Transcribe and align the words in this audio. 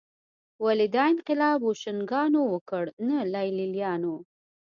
ولې 0.65 0.87
دا 0.95 1.03
انقلاب 1.13 1.57
بوشونګانو 1.63 2.41
وکړ 2.53 2.83
نه 3.07 3.17
لېلیانو 3.33 4.15